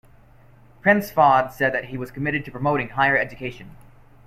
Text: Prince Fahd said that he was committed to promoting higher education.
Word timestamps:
Prince 0.81 1.11
Fahd 1.11 1.51
said 1.51 1.75
that 1.75 1.85
he 1.89 1.97
was 1.99 2.09
committed 2.09 2.43
to 2.43 2.49
promoting 2.49 2.89
higher 2.89 3.15
education. 3.15 3.75